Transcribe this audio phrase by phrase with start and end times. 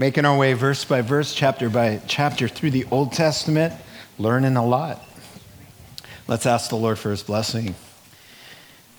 [0.00, 3.74] Making our way verse by verse, chapter by chapter through the Old Testament,
[4.16, 5.04] learning a lot.
[6.28, 7.74] Let's ask the Lord for his blessing.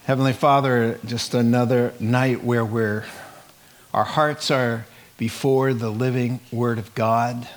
[0.03, 3.05] Heavenly Father, just another night where we're,
[3.93, 7.47] our hearts are before the living Word of God.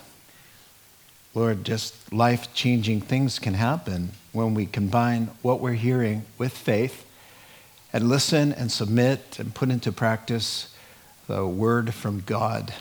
[1.34, 7.04] Lord, just life changing things can happen when we combine what we're hearing with faith
[7.92, 10.72] and listen and submit and put into practice
[11.26, 12.72] the Word from God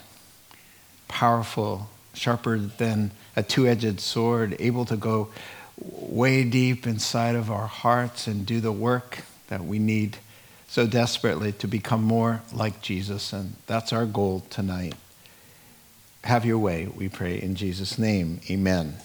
[1.12, 5.30] powerful, sharper than a two edged sword, able to go
[5.78, 9.20] way deep inside of our hearts and do the work
[9.50, 10.18] that we need
[10.68, 13.34] so desperately to become more like Jesus.
[13.34, 14.94] And that's our goal tonight.
[16.24, 18.40] Have your way, we pray in Jesus' name.
[18.50, 18.96] Amen.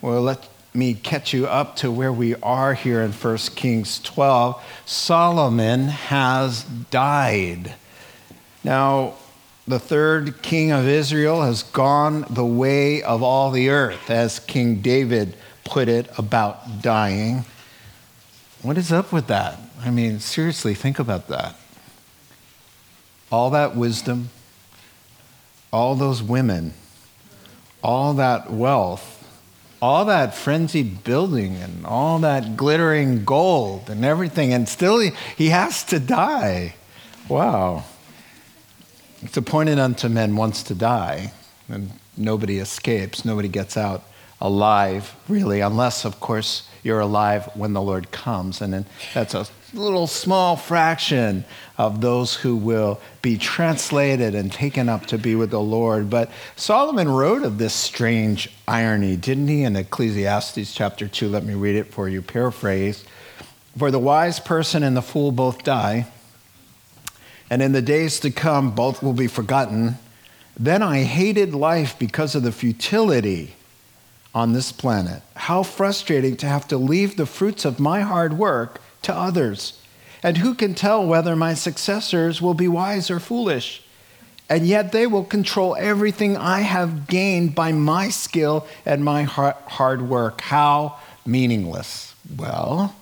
[0.00, 4.62] Well, let me catch you up to where we are here in 1 Kings 12.
[4.86, 7.74] Solomon has died.
[8.62, 9.14] Now,
[9.66, 14.80] the third king of Israel has gone the way of all the earth, as King
[14.80, 17.44] David put it about dying.
[18.62, 19.58] What is up with that?
[19.80, 21.56] I mean, seriously, think about that.
[23.32, 24.30] All that wisdom,
[25.72, 26.74] all those women,
[27.82, 29.10] all that wealth,
[29.80, 35.48] all that frenzied building, and all that glittering gold and everything, and still he, he
[35.48, 36.74] has to die.
[37.28, 37.84] Wow.
[39.24, 41.32] It's appointed unto men once to die,
[41.68, 44.04] and nobody escapes, nobody gets out
[44.40, 48.60] alive, really, unless, of course, you're alive when the Lord comes.
[48.60, 51.46] And then that's a little small fraction
[51.78, 56.10] of those who will be translated and taken up to be with the Lord.
[56.10, 61.30] But Solomon wrote of this strange irony, didn't he, in Ecclesiastes chapter 2?
[61.30, 63.04] Let me read it for you, paraphrase.
[63.78, 66.06] For the wise person and the fool both die
[67.50, 69.98] and in the days to come, both will be forgotten.
[70.58, 73.54] Then I hated life because of the futility
[74.34, 75.22] on this planet.
[75.36, 79.80] How frustrating to have to leave the fruits of my hard work to others.
[80.22, 83.82] And who can tell whether my successors will be wise or foolish?
[84.48, 90.02] And yet they will control everything I have gained by my skill and my hard
[90.02, 90.40] work.
[90.40, 92.14] How meaningless.
[92.36, 92.94] Well,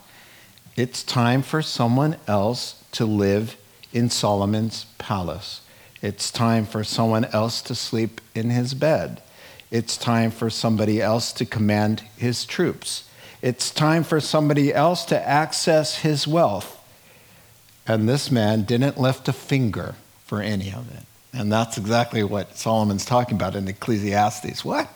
[0.77, 3.57] it's time for someone else to live
[3.93, 5.61] in Solomon's palace.
[6.01, 9.23] It's time for someone else to sleep in his bed.
[9.71, 13.09] It's time for somebody else to command his troops.
[13.41, 16.79] It's time for somebody else to access his wealth.
[17.87, 19.95] And this man didn't lift a finger
[20.25, 21.05] for any of it.
[21.33, 24.65] And that's exactly what Solomon's talking about in Ecclesiastes.
[24.65, 24.89] What?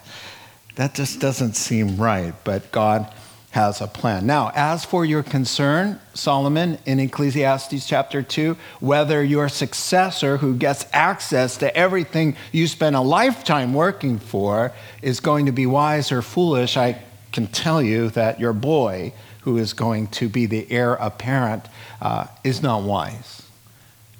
[0.77, 2.35] That just doesn't seem right.
[2.45, 3.13] But God
[3.57, 4.27] has a plan.
[4.27, 10.85] Now, as for your concern, Solomon, in Ecclesiastes chapter 2, whether your successor who gets
[10.93, 16.21] access to everything you spent a lifetime working for is going to be wise or
[16.21, 17.03] foolish, I
[17.33, 21.65] can tell you that your boy, who is going to be the heir apparent,
[22.03, 23.41] uh, is not wise.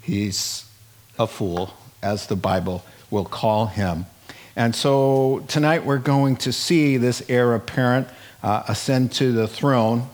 [0.01, 0.65] He's
[1.19, 4.07] a fool, as the Bible will call him.
[4.55, 8.07] And so tonight we're going to see this heir apparent
[8.43, 10.07] uh, ascend to the throne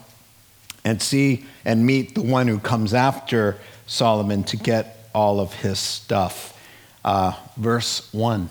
[0.84, 3.58] and see and meet the one who comes after
[3.88, 6.60] Solomon to get all of his stuff.
[7.04, 8.50] Uh, verse 1.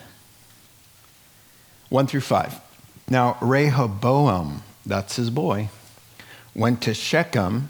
[1.89, 2.61] 1 through 5.
[3.09, 5.69] Now, Rehoboam, that's his boy,
[6.55, 7.69] went to Shechem,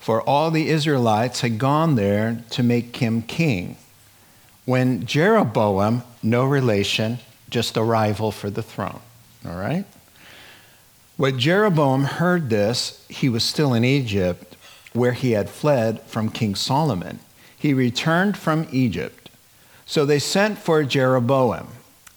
[0.00, 3.76] for all the Israelites had gone there to make him king.
[4.64, 7.18] When Jeroboam, no relation,
[7.50, 9.00] just a rival for the throne,
[9.46, 9.84] all right?
[11.22, 14.56] When Jeroboam heard this, he was still in Egypt,
[14.92, 17.20] where he had fled from King Solomon.
[17.56, 19.30] He returned from Egypt.
[19.86, 21.68] So they sent for Jeroboam,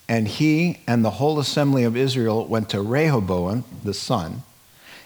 [0.10, 4.42] and he and the whole assembly of Israel went to Rehoboam, the son,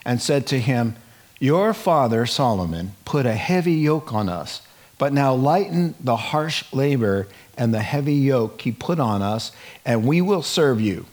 [0.05, 0.95] and said to him,
[1.37, 4.61] Your father Solomon put a heavy yoke on us,
[4.97, 7.27] but now lighten the harsh labor
[7.57, 9.51] and the heavy yoke he put on us,
[9.85, 11.05] and we will serve you.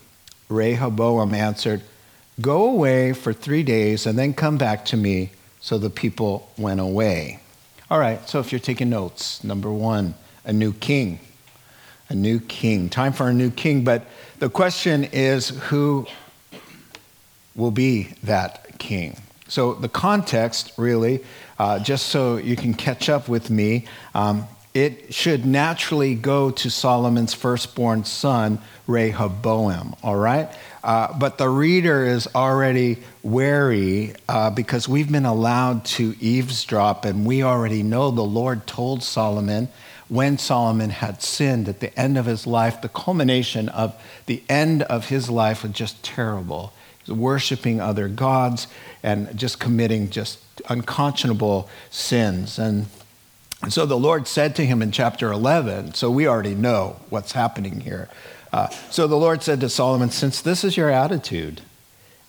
[0.49, 1.83] Rehoboam answered,
[2.41, 5.31] Go away for three days and then come back to me.
[5.61, 7.41] So the people went away.
[7.91, 11.21] All right, so if you're taking notes, number one, a new king.
[12.09, 12.89] A new king.
[12.89, 13.85] Time for a new king.
[13.85, 14.05] But
[14.39, 16.07] the question is who
[17.55, 19.17] will be that king?
[19.49, 21.25] So the context, really,
[21.59, 26.71] uh, just so you can catch up with me, um, it should naturally go to
[26.71, 30.51] Solomon's firstborn son, Rehoboam, all right?
[30.87, 37.27] Uh, but the reader is already wary uh, because we've been allowed to eavesdrop, and
[37.27, 39.69] we already know the Lord told Solomon
[40.09, 44.85] when Solomon had sinned at the end of his life, the culmination of the end
[44.85, 46.73] of his life was just terrible.
[47.09, 48.69] Worshiping other gods
[49.03, 50.39] and just committing just
[50.69, 52.61] unconscionable sins.
[52.61, 52.87] And
[53.69, 57.81] so the Lord said to him in chapter 11, so we already know what's happening
[57.81, 58.09] here.
[58.57, 61.61] Uh, so the Lord said to Solomon, Since this is your attitude,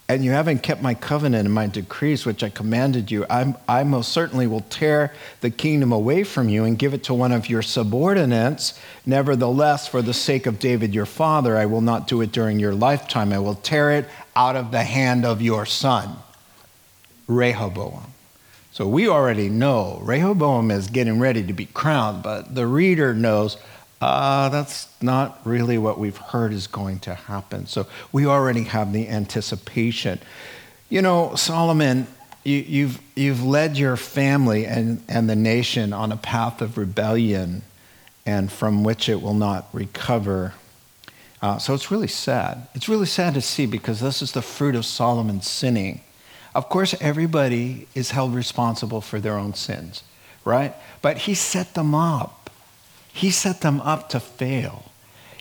[0.09, 3.85] and you haven't kept my covenant and my decrees, which I commanded you, I'm, I
[3.85, 7.47] most certainly will tear the kingdom away from you and give it to one of
[7.47, 8.77] your subordinates.
[9.05, 12.75] Nevertheless, for the sake of David your father, I will not do it during your
[12.75, 13.31] lifetime.
[13.31, 16.17] I will tear it out of the hand of your son,
[17.27, 18.03] Rehoboam.
[18.73, 23.55] So we already know Rehoboam is getting ready to be crowned, but the reader knows
[23.99, 27.65] uh, that's not really what we've heard is going to happen.
[27.65, 30.19] So we already have the anticipation.
[30.89, 32.07] You know, Solomon,
[32.43, 37.63] you, you've, you've led your family and, and the nation on a path of rebellion
[38.25, 40.53] and from which it will not recover.
[41.41, 42.67] Uh, so it's really sad.
[42.75, 46.01] It's really sad to see because this is the fruit of Solomon's sinning.
[46.53, 50.03] Of course, everybody is held responsible for their own sins,
[50.43, 50.75] right?
[51.01, 52.36] But he set them up.
[53.17, 54.91] He set them up to fail.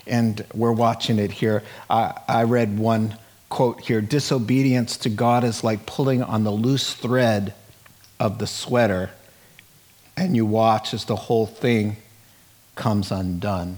[0.07, 1.61] And we're watching it here.
[1.87, 3.15] I, I read one
[3.49, 7.53] quote here disobedience to God is like pulling on the loose thread
[8.19, 9.11] of the sweater,
[10.17, 11.97] and you watch as the whole thing
[12.73, 13.77] comes undone.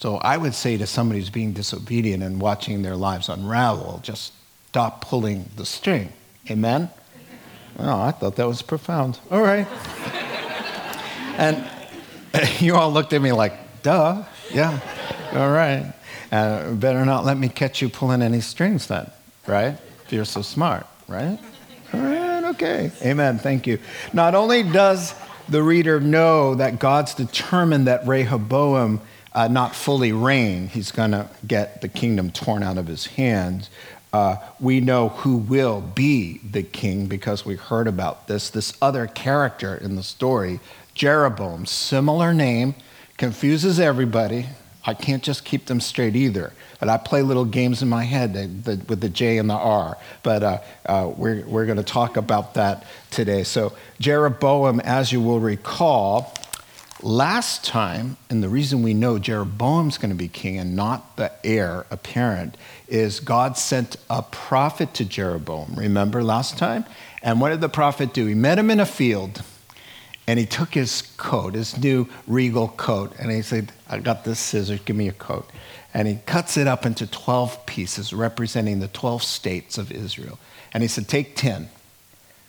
[0.00, 4.32] So I would say to somebody who's being disobedient and watching their lives unravel, just
[4.70, 6.12] stop pulling the string.
[6.50, 6.90] Amen?
[7.78, 9.20] Oh, I thought that was profound.
[9.30, 9.66] All right.
[11.36, 11.68] and
[12.60, 14.78] you all looked at me like, duh, yeah,
[15.32, 15.92] all right.
[16.32, 19.10] Uh, better not let me catch you pulling any strings then,
[19.46, 19.76] right?
[20.04, 21.38] If you're so smart, right?
[21.92, 22.90] All right, okay.
[23.02, 23.78] Amen, thank you.
[24.12, 25.14] Not only does
[25.48, 29.00] the reader know that God's determined that Rehoboam
[29.32, 33.70] uh, not fully reign, he's going to get the kingdom torn out of his hands,
[34.12, 38.48] uh, we know who will be the king because we heard about this.
[38.50, 40.58] This other character in the story,
[40.96, 42.74] Jeroboam, similar name,
[43.18, 44.46] confuses everybody.
[44.86, 46.54] I can't just keep them straight either.
[46.80, 48.32] But I play little games in my head
[48.64, 49.98] with the J and the R.
[50.22, 53.44] But uh, uh, we're, we're going to talk about that today.
[53.44, 56.32] So, Jeroboam, as you will recall,
[57.02, 61.30] last time, and the reason we know Jeroboam's going to be king and not the
[61.44, 62.56] heir apparent
[62.88, 65.74] is God sent a prophet to Jeroboam.
[65.76, 66.86] Remember last time?
[67.22, 68.24] And what did the prophet do?
[68.24, 69.42] He met him in a field
[70.26, 74.40] and he took his coat, his new regal coat, and he said, I got this
[74.40, 75.48] scissors, give me a coat.
[75.94, 80.38] And he cuts it up into 12 pieces representing the 12 states of Israel.
[80.72, 81.68] And he said, Take 10,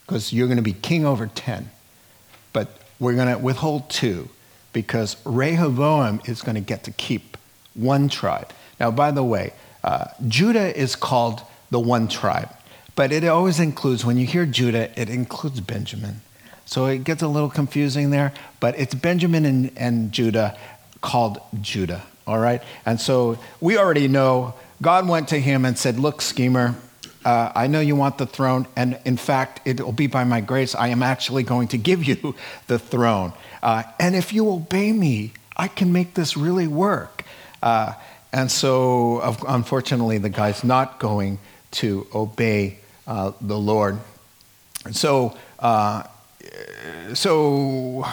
[0.05, 1.69] because you're going to be king over 10.
[2.51, 2.69] But
[2.99, 4.29] we're going to withhold two,
[4.73, 7.37] because Rehoboam is going to get to keep
[7.75, 8.51] one tribe.
[8.79, 9.53] Now, by the way,
[9.83, 12.49] uh, Judah is called the one tribe,
[12.95, 16.21] but it always includes, when you hear Judah, it includes Benjamin.
[16.67, 20.57] So it gets a little confusing there, but it's Benjamin and, and Judah
[20.99, 22.61] called Judah, all right?
[22.85, 26.75] And so we already know God went to him and said, Look, schemer,
[27.23, 30.41] uh, I know you want the throne, and in fact, it will be by my
[30.41, 30.75] grace.
[30.75, 32.35] I am actually going to give you
[32.67, 33.31] the throne.
[33.63, 37.23] Uh, and if you obey me, I can make this really work.
[37.63, 37.93] Uh,
[38.33, 41.39] and so, unfortunately, the guy's not going
[41.71, 43.99] to obey uh, the Lord.
[44.91, 46.03] So, uh,
[47.13, 48.05] so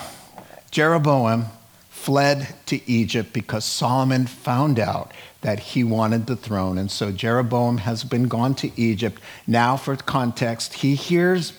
[0.71, 1.47] Jeroboam
[1.89, 6.79] fled to Egypt because Solomon found out that he wanted the throne.
[6.79, 9.21] And so Jeroboam has been gone to Egypt.
[9.47, 11.53] Now, for context, he hears,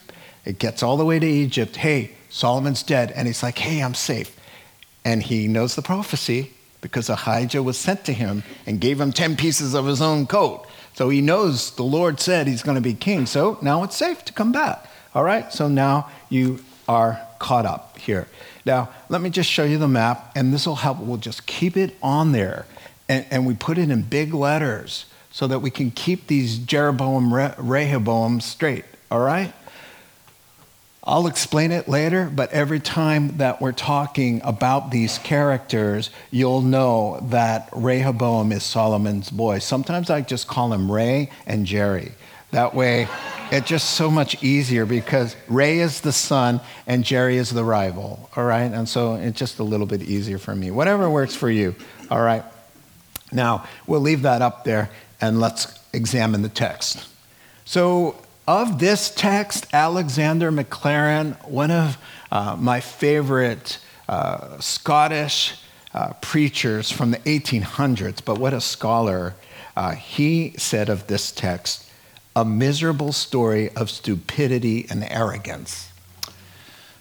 [0.44, 3.12] it gets all the way to Egypt, hey, Solomon's dead.
[3.12, 4.38] And he's like, hey, I'm safe.
[5.04, 6.52] And he knows the prophecy
[6.82, 10.68] because Ahijah was sent to him and gave him 10 pieces of his own coat.
[10.94, 13.26] So he knows the Lord said he's going to be king.
[13.26, 14.86] So now it's safe to come back.
[15.16, 15.52] All right?
[15.52, 18.28] So now you are caught up here.
[18.66, 21.00] Now, let me just show you the map, and this will help.
[21.00, 22.66] We'll just keep it on there,
[23.08, 27.34] and, and we put it in big letters so that we can keep these Jeroboam,
[27.34, 28.86] Rehoboam straight.
[29.10, 29.54] All right?
[31.04, 37.20] I'll explain it later, but every time that we're talking about these characters, you'll know
[37.30, 39.60] that Rehoboam is Solomon's boy.
[39.60, 42.14] Sometimes I just call him Ray and Jerry.
[42.56, 43.10] That way,
[43.52, 48.30] it's just so much easier because Ray is the son and Jerry is the rival,
[48.34, 48.72] all right?
[48.72, 50.72] And so it's just a little bit easier for me.
[50.72, 51.76] Whatever works for you,
[52.10, 52.46] all right?
[53.30, 57.06] Now, we'll leave that up there and let's examine the text.
[57.66, 58.16] So,
[58.48, 61.98] of this text, Alexander Maclaren, one of
[62.32, 65.60] uh, my favorite uh, Scottish
[65.94, 69.36] uh, preachers from the 1800s, but what a scholar.
[69.76, 71.85] Uh, he said of this text,
[72.36, 75.92] a miserable story of stupidity and arrogance.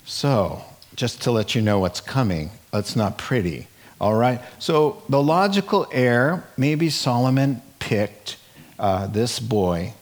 [0.05, 0.62] So,
[0.95, 3.67] just to let you know what's coming, it's not pretty.
[4.00, 4.41] All right?
[4.59, 8.37] So, the logical heir, maybe Solomon picked
[8.79, 9.95] uh, this boy,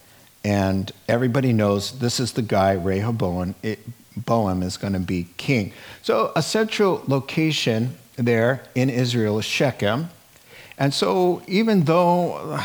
[0.45, 3.55] and everybody knows this is the guy, Rehoboam.
[3.63, 3.79] It,
[4.15, 5.73] Boam is going to be king.
[6.03, 10.11] So, a central location there in Israel is Shechem.
[10.77, 12.61] And so, even though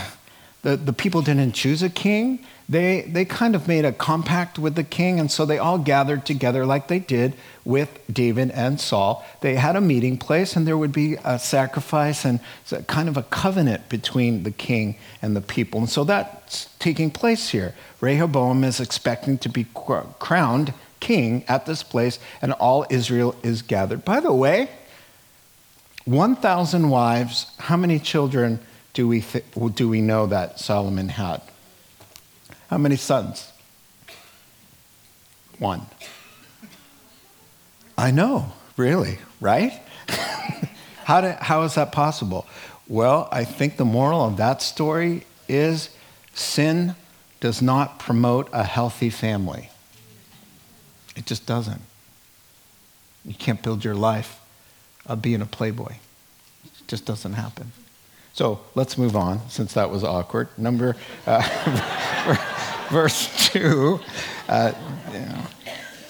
[0.63, 4.75] the, the people didn't choose a king, they, they kind of made a compact with
[4.75, 7.33] the king, and so they all gathered together like they did
[7.63, 9.25] with David and Saul.
[9.39, 12.41] They had a meeting place, and there would be a sacrifice and
[12.87, 15.79] kind of a covenant between the king and the people.
[15.79, 17.73] And so that's taking place here.
[18.01, 24.03] Rehoboam is expecting to be crowned king at this place, and all Israel is gathered.
[24.03, 24.69] By the way,
[26.03, 28.59] 1,000 wives, how many children
[28.93, 29.45] do we, th-
[29.75, 31.41] do we know that Solomon had?
[32.69, 33.51] How many sons?
[35.59, 35.85] One.
[37.97, 39.81] I know, really, right?
[41.03, 42.45] how, do, how is that possible?
[42.87, 45.89] Well, I think the moral of that story is
[46.33, 46.95] sin
[47.39, 49.69] does not promote a healthy family.
[51.15, 51.81] It just doesn't.
[53.25, 54.39] You can't build your life
[55.05, 55.95] of being a playboy.
[56.65, 57.71] It just doesn't happen.
[58.37, 60.47] So let's move on, since that was awkward.
[60.59, 61.41] Number, uh,
[62.91, 63.99] verse 2.
[64.47, 64.73] Uh,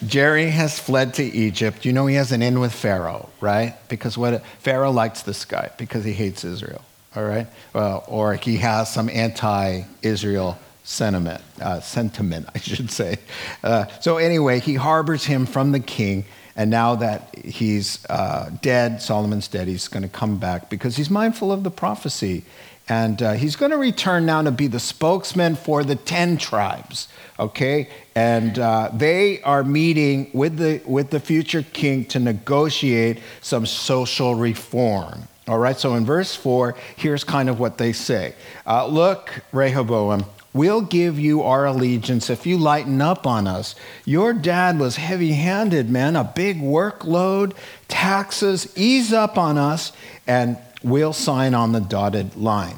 [0.05, 1.85] Jerry has fled to Egypt.
[1.85, 3.75] You know he has an in with Pharaoh, right?
[3.87, 6.83] Because what Pharaoh likes this guy because he hates Israel,
[7.15, 7.47] all right?
[7.71, 13.19] Well, or he has some anti-Israel sentiment, uh, sentiment, I should say.
[13.63, 16.25] Uh, so anyway, he harbors him from the king,
[16.57, 21.09] and now that he's uh, dead, Solomon's dead, he's going to come back because he's
[21.09, 22.43] mindful of the prophecy.
[22.89, 27.09] And uh, he's going to return now to be the spokesman for the 10 tribes,
[27.37, 27.89] okay?
[28.15, 34.35] And uh, they are meeting with the, with the future king to negotiate some social
[34.35, 35.27] reform.
[35.47, 38.33] All right, so in verse 4, here's kind of what they say
[38.65, 43.75] uh, Look, Rehoboam, We'll give you our allegiance if you lighten up on us.
[44.05, 47.53] Your dad was heavy handed, man, a big workload,
[47.87, 48.71] taxes.
[48.75, 49.91] Ease up on us,
[50.25, 52.77] and we'll sign on the dotted line.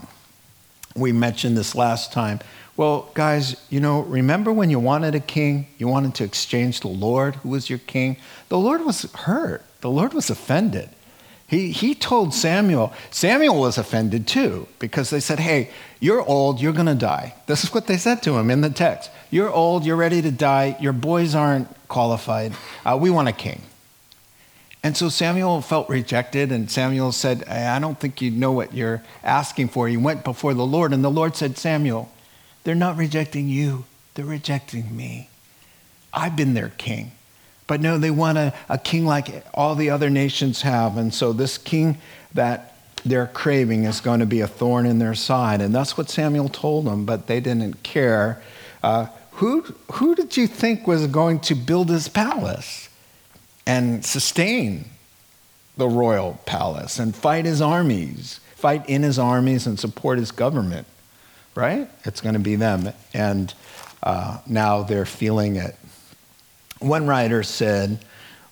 [0.95, 2.39] We mentioned this last time.
[2.75, 5.67] Well, guys, you know, remember when you wanted a king?
[5.77, 8.17] You wanted to exchange the Lord, who was your king?
[8.47, 10.89] The Lord was hurt, the Lord was offended.
[11.49, 16.73] He, he told Samuel, Samuel was offended too, because they said, Hey, you're old, you're
[16.73, 17.33] going to die.
[17.47, 19.09] This is what they said to him in the text.
[19.31, 22.53] You're old, you're ready to die, your boys aren't qualified.
[22.85, 23.63] Uh, we want a king.
[24.83, 29.03] And so Samuel felt rejected, and Samuel said, I don't think you know what you're
[29.23, 29.87] asking for.
[29.87, 32.11] He went before the Lord, and the Lord said, Samuel,
[32.63, 35.29] they're not rejecting you, they're rejecting me.
[36.13, 37.11] I've been their king.
[37.69, 40.97] But no, they want a, a king like all the other nations have.
[40.97, 41.99] And so this king
[42.33, 45.61] that they're craving is going to be a thorn in their side.
[45.61, 48.41] And that's what Samuel told them, but they didn't care.
[48.81, 49.61] Uh, who,
[49.91, 52.89] who did you think was going to build his palace
[53.67, 54.85] and sustain
[55.77, 60.87] the royal palace and fight his armies, fight in his armies and support his government?
[61.53, 61.87] Right?
[62.03, 62.91] It's going to be them.
[63.13, 63.53] And
[64.01, 65.75] uh, now they're feeling it.
[66.79, 67.99] One writer said,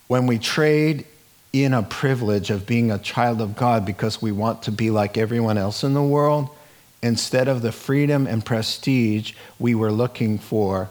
[0.06, 1.06] when we trade
[1.52, 5.16] in a privilege of being a child of God because we want to be like
[5.16, 6.48] everyone else in the world,
[7.02, 10.90] instead of the freedom and prestige we were looking for,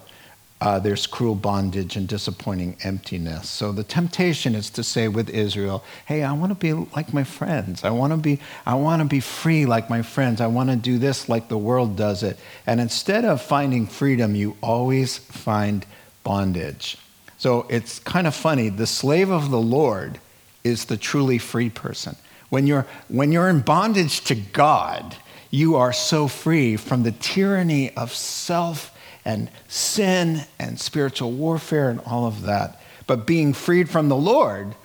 [0.60, 3.48] uh, there's cruel bondage and disappointing emptiness.
[3.48, 7.24] So the temptation is to say with Israel, "Hey, I want to be like my
[7.24, 7.84] friends.
[7.84, 10.42] I want to be I want to be free like my friends.
[10.42, 14.34] I want to do this like the world does it." And instead of finding freedom,
[14.34, 15.86] you always find
[16.24, 16.98] bondage.
[17.38, 18.70] So it's kind of funny.
[18.70, 20.20] The slave of the Lord
[20.64, 22.16] is the truly free person.
[22.50, 25.16] When you're, when you're in bondage to God,
[25.52, 32.00] you are so free from the tyranny of self and sin and spiritual warfare and
[32.06, 32.82] all of that.
[33.06, 34.76] But being freed from the Lord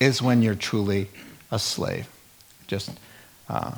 [0.00, 1.08] is when you're truly
[1.50, 2.08] a slave.
[2.66, 2.90] Just
[3.48, 3.72] uh,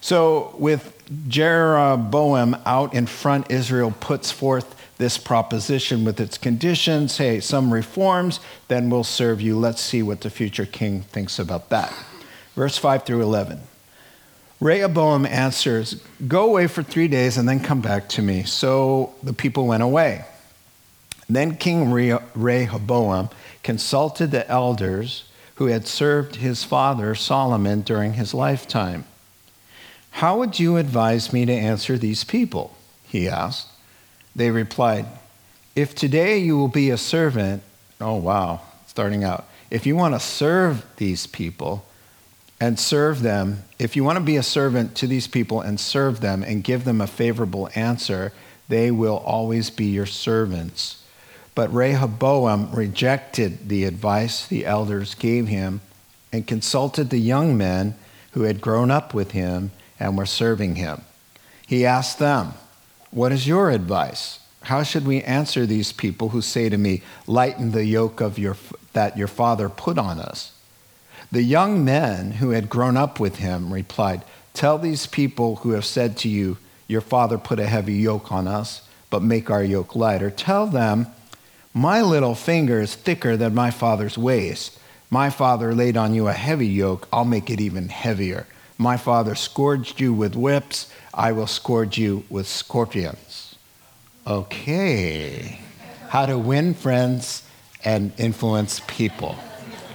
[0.00, 7.18] so with Jeroboam out in front, Israel puts forth this proposition with its conditions.
[7.18, 9.58] Hey, some reforms, then we'll serve you.
[9.58, 11.92] Let's see what the future king thinks about that.
[12.54, 13.60] Verse 5 through 11.
[14.60, 15.94] Rehoboam answers,
[16.28, 18.44] Go away for three days and then come back to me.
[18.44, 20.24] So the people went away.
[21.28, 23.30] Then King Rehoboam
[23.64, 25.24] consulted the elders
[25.56, 29.04] who had served his father Solomon during his lifetime.
[30.12, 32.76] How would you advise me to answer these people?
[33.08, 33.71] He asked.
[34.34, 35.06] They replied,
[35.74, 37.62] If today you will be a servant,
[38.00, 39.46] oh wow, starting out.
[39.70, 41.84] If you want to serve these people
[42.60, 46.20] and serve them, if you want to be a servant to these people and serve
[46.20, 48.32] them and give them a favorable answer,
[48.68, 51.02] they will always be your servants.
[51.54, 55.80] But Rehoboam rejected the advice the elders gave him
[56.32, 57.94] and consulted the young men
[58.32, 59.70] who had grown up with him
[60.00, 61.02] and were serving him.
[61.66, 62.54] He asked them,
[63.12, 64.40] What is your advice?
[64.62, 68.56] How should we answer these people who say to me, Lighten the yoke of your,
[68.94, 70.52] that your father put on us?
[71.30, 74.22] The young men who had grown up with him replied,
[74.54, 76.56] Tell these people who have said to you,
[76.88, 80.30] Your father put a heavy yoke on us, but make our yoke lighter.
[80.30, 81.06] Tell them,
[81.74, 84.78] My little finger is thicker than my father's waist.
[85.10, 88.46] My father laid on you a heavy yoke, I'll make it even heavier.
[88.78, 93.56] My father scourged you with whips, I will scourge you with scorpions.
[94.26, 95.60] Okay.
[96.08, 97.42] How to win friends
[97.84, 99.36] and influence people.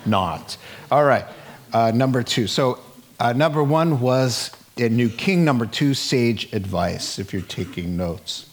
[0.06, 0.58] Not.
[0.92, 1.26] All right.
[1.74, 2.48] Uh, number two.
[2.48, 2.80] So,
[3.20, 5.44] uh, number one was a new king.
[5.44, 8.47] Number two, sage advice, if you're taking notes.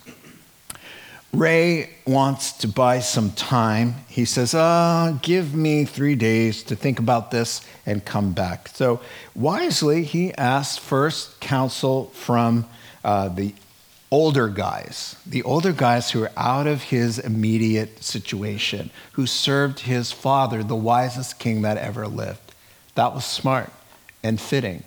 [1.34, 3.96] Ray wants to buy some time.
[4.08, 8.68] He says, uh, Give me three days to think about this and come back.
[8.68, 9.00] So,
[9.34, 12.66] wisely, he asked first counsel from
[13.02, 13.54] uh, the
[14.10, 20.12] older guys, the older guys who are out of his immediate situation, who served his
[20.12, 22.54] father, the wisest king that ever lived.
[22.94, 23.72] That was smart
[24.22, 24.84] and fitting.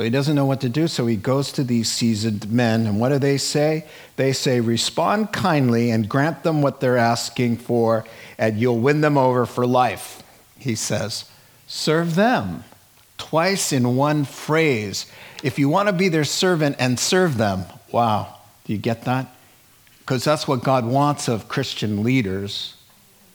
[0.00, 2.98] So he doesn't know what to do, so he goes to these seasoned men, and
[2.98, 3.84] what do they say?
[4.16, 8.06] They say, Respond kindly and grant them what they're asking for,
[8.38, 10.22] and you'll win them over for life.
[10.58, 11.26] He says,
[11.66, 12.64] Serve them.
[13.18, 15.04] Twice in one phrase.
[15.42, 19.26] If you want to be their servant and serve them, wow, do you get that?
[19.98, 22.74] Because that's what God wants of Christian leaders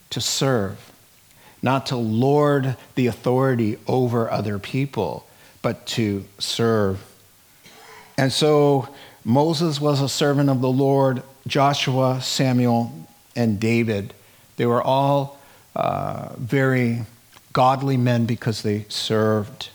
[0.10, 0.92] to serve,
[1.62, 5.28] not to lord the authority over other people,
[5.66, 7.04] but to serve.
[8.20, 8.88] And so
[9.24, 12.94] Moses was a servant of the Lord, Joshua, Samuel,
[13.36, 14.14] and David.
[14.58, 15.40] They were all
[15.76, 17.08] uh, very
[17.52, 19.70] godly men because they served.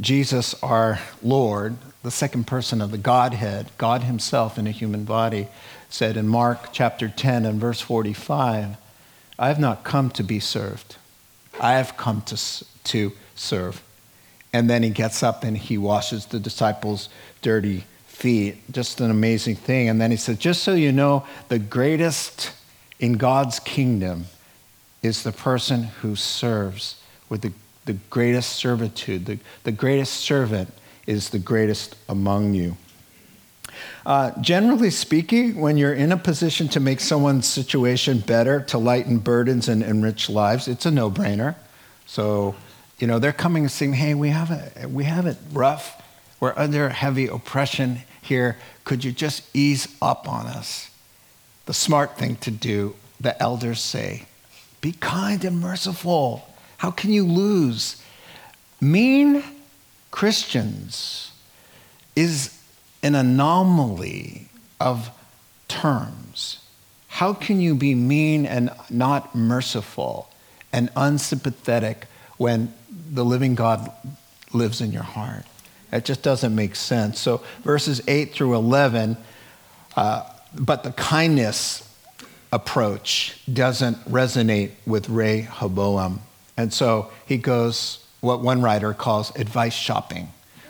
[0.00, 5.48] Jesus, our Lord, the second person of the Godhead, God Himself in a human body,
[5.90, 8.78] said in Mark chapter 10 and verse 45,
[9.38, 10.96] I have not come to be served.
[11.60, 13.82] I have come to, to serve.
[14.52, 17.08] And then he gets up and he washes the disciples'
[17.42, 18.56] dirty feet.
[18.72, 19.88] Just an amazing thing.
[19.88, 22.52] And then he said, Just so you know, the greatest
[22.98, 24.26] in God's kingdom
[25.02, 27.52] is the person who serves with the,
[27.84, 29.26] the greatest servitude.
[29.26, 30.72] The, the greatest servant
[31.06, 32.76] is the greatest among you.
[34.04, 39.18] Uh, generally speaking, when you're in a position to make someone's situation better, to lighten
[39.18, 41.54] burdens and enrich lives, it's a no brainer.
[42.06, 42.56] So,
[42.98, 46.02] you know, they're coming and saying, hey, we have, it, we have it rough.
[46.40, 48.56] We're under heavy oppression here.
[48.84, 50.90] Could you just ease up on us?
[51.66, 54.26] The smart thing to do, the elders say,
[54.80, 56.48] be kind and merciful.
[56.78, 58.02] How can you lose?
[58.80, 59.42] Mean
[60.10, 61.32] Christians
[62.16, 62.60] is
[63.02, 64.48] an anomaly
[64.80, 65.10] of
[65.68, 66.60] terms.
[67.08, 70.30] How can you be mean and not merciful
[70.72, 72.06] and unsympathetic
[72.36, 72.72] when
[73.10, 73.90] the living God
[74.52, 75.44] lives in your heart?
[75.92, 77.18] It just doesn't make sense.
[77.18, 79.16] So, verses 8 through 11,
[79.96, 81.88] uh, but the kindness
[82.52, 86.20] approach doesn't resonate with Rehoboam.
[86.56, 90.28] And so he goes what one writer calls advice shopping.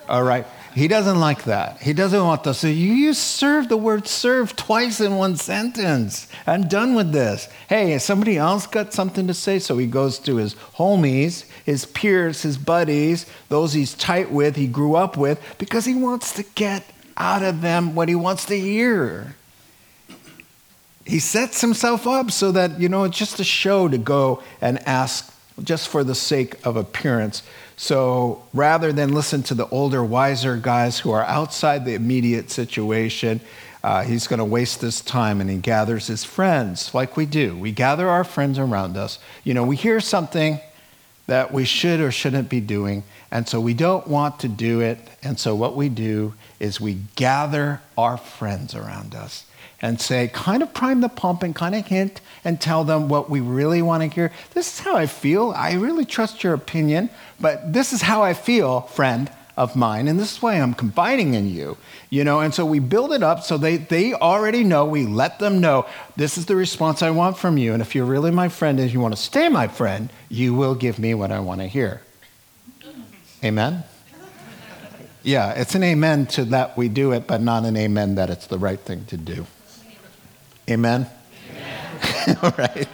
[0.09, 0.46] All right?
[0.74, 1.81] He doesn't like that.
[1.83, 6.29] He doesn't want to say, you serve, the word serve twice in one sentence.
[6.46, 7.48] I'm done with this.
[7.68, 9.59] Hey, somebody else got something to say?
[9.59, 14.66] So he goes to his homies, his peers, his buddies, those he's tight with, he
[14.66, 16.83] grew up with, because he wants to get
[17.14, 19.35] out of them what he wants to hear.
[21.04, 24.78] He sets himself up so that, you know, it's just a show to go and
[24.88, 25.31] ask
[25.62, 27.42] just for the sake of appearance.
[27.76, 33.42] So rather than listen to the older, wiser guys who are outside the immediate situation,
[33.85, 37.54] uh, he's going to waste his time and he gathers his friends like we do.
[37.59, 39.18] We gather our friends around us.
[39.44, 40.61] You know, we hear something,
[41.28, 43.04] that we should or shouldn't be doing.
[43.30, 44.98] And so we don't want to do it.
[45.22, 49.44] And so what we do is we gather our friends around us
[49.80, 53.30] and say, kind of prime the pump and kind of hint and tell them what
[53.30, 54.32] we really want to hear.
[54.54, 55.52] This is how I feel.
[55.54, 60.18] I really trust your opinion, but this is how I feel, friend of mine, and
[60.18, 61.77] this is why I'm confiding in you.
[62.11, 65.40] You know, and so we build it up so they, they already know, we let
[65.40, 65.85] them know
[66.16, 67.75] this is the response I want from you.
[67.75, 70.75] And if you're really my friend and you want to stay my friend, you will
[70.75, 72.01] give me what I want to hear.
[73.44, 73.85] Amen?
[75.23, 78.47] Yeah, it's an amen to that we do it, but not an amen that it's
[78.47, 79.47] the right thing to do.
[80.71, 81.07] Amen?
[81.51, 82.38] amen.
[82.42, 82.88] All right.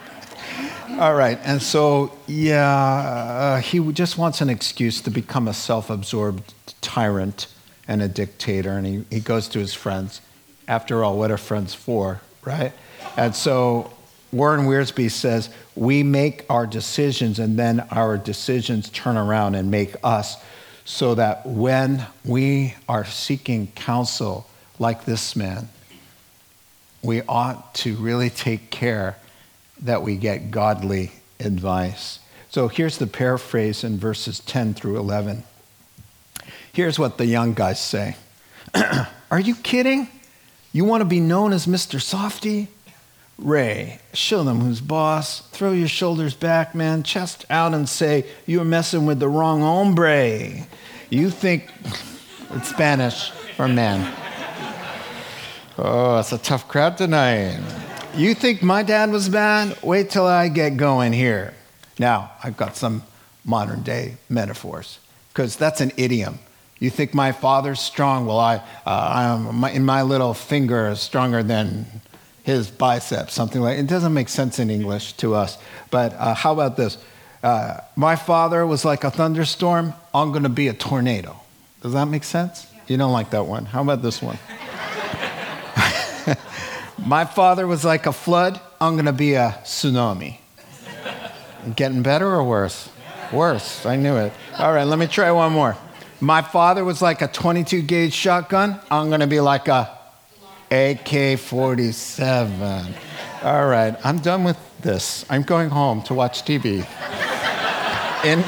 [0.99, 1.41] All right.
[1.43, 7.49] And so, yeah, uh, he just wants an excuse to become a self absorbed tyrant
[7.89, 8.71] and a dictator.
[8.71, 10.21] And he, he goes to his friends.
[10.69, 12.73] After all, what are friends for, right?
[13.17, 13.93] And so
[14.31, 19.97] Warren Wiersbe says, we make our decisions and then our decisions turn around and make
[20.05, 20.37] us
[20.85, 24.47] so that when we are seeking counsel
[24.79, 25.69] like this man,
[27.03, 29.17] we ought to really take care
[29.85, 32.19] that we get godly advice.
[32.51, 35.45] So here's the paraphrase in verses 10 through 11.
[36.73, 38.17] Here's what the young guys say
[39.31, 40.09] Are you kidding?
[40.73, 42.01] You want to be known as Mr.
[42.01, 42.69] Softy?
[43.37, 45.41] Ray, show them who's boss.
[45.49, 50.67] Throw your shoulders back, man, chest out, and say, You're messing with the wrong hombre.
[51.11, 51.71] You think
[52.51, 54.13] it's Spanish for man.
[55.77, 57.84] Oh, it's a tough crowd tonight.
[58.17, 59.77] You think my dad was bad?
[59.83, 61.53] Wait till I get going here.
[61.99, 63.03] Now, I've got some
[63.45, 65.01] modern day metaphors
[65.33, 66.39] because that's an idiom.
[66.79, 68.25] You think my father's strong?
[68.27, 71.87] Well, I, uh, I'm, in my little finger is stronger than
[72.45, 75.59] his biceps, something like it doesn't make sense in English to us.
[75.91, 76.99] But uh, how about this?
[77.43, 79.93] Uh, my father was like a thunderstorm.
[80.15, 81.41] I'm going to be a tornado.
[81.83, 82.69] Does that make sense?
[82.73, 82.81] Yeah.
[82.87, 83.65] You don't like that one.
[83.65, 84.39] How about this one?
[87.07, 88.59] My father was like a flood.
[88.81, 90.39] I'm going to be a tsunami.
[91.77, 92.89] Getting better or worse?
[93.31, 93.85] Worse.
[93.85, 94.33] I knew it.
[94.59, 95.77] All right, let me try one more.
[96.21, 98.81] My father was like a 22 gauge shotgun.
[98.91, 99.91] I'm going to be like a
[100.71, 102.95] AK 47.
[103.43, 105.27] All right, I'm done with this.
[105.29, 106.87] I'm going home to watch TV.
[108.25, 108.43] In,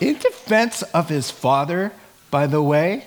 [0.00, 1.92] in defense of his father,
[2.32, 3.06] by the way,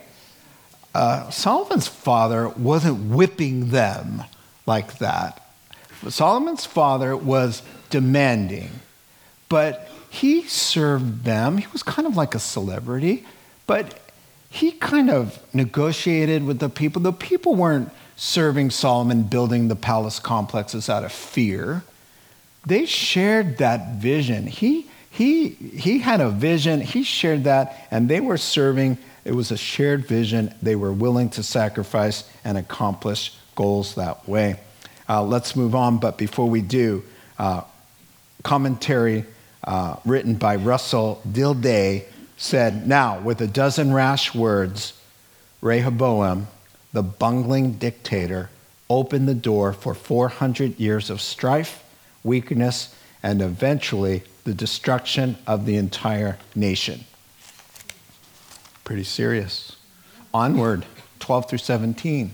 [0.93, 4.23] uh, Solomon's father wasn't whipping them
[4.65, 5.41] like that.
[6.09, 8.69] Solomon's father was demanding,
[9.49, 11.57] but he served them.
[11.57, 13.25] He was kind of like a celebrity,
[13.65, 13.99] but
[14.49, 17.01] he kind of negotiated with the people.
[17.01, 21.83] The people weren't serving Solomon building the palace complexes out of fear.
[22.65, 24.45] They shared that vision.
[24.45, 29.51] He, he, he had a vision, he shared that, and they were serving it was
[29.51, 30.53] a shared vision.
[30.61, 34.59] They were willing to sacrifice and accomplish goals that way.
[35.07, 37.03] Uh, let's move on, but before we do,
[37.37, 37.61] uh,
[38.43, 39.25] commentary
[39.63, 42.05] uh, written by Russell Dilday
[42.37, 44.93] said, Now, with a dozen rash words,
[45.61, 46.47] Rehoboam,
[46.91, 48.49] the bungling dictator,
[48.89, 51.83] opened the door for 400 years of strife,
[52.23, 57.05] weakness, and eventually the destruction of the entire nation.
[58.83, 59.77] Pretty serious.
[60.33, 60.85] Onward,
[61.19, 62.31] 12 through 17.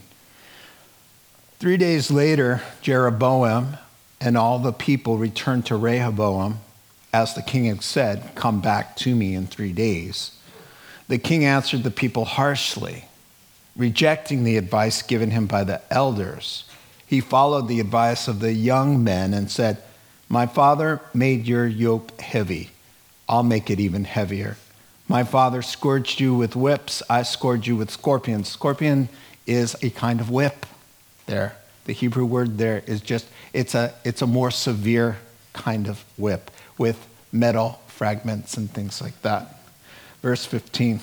[1.59, 3.77] Three days later, Jeroboam
[4.21, 6.59] and all the people returned to Rehoboam,
[7.13, 10.31] as the king had said, Come back to me in three days.
[11.07, 13.05] The king answered the people harshly,
[13.75, 16.65] rejecting the advice given him by the elders.
[17.05, 19.81] He followed the advice of the young men and said,
[20.27, 22.69] My father made your yoke heavy.
[23.27, 24.57] I'll make it even heavier.
[25.10, 28.48] My father scourged you with whips, I scourged you with scorpions.
[28.48, 29.10] Scorpion
[29.48, 30.67] is a kind of whip
[31.26, 31.58] there.
[31.86, 35.17] The Hebrew word there is just, it's a, it's a more severe
[35.52, 39.60] kind of whip with metal fragments and things like that.
[40.22, 41.00] Verse 15.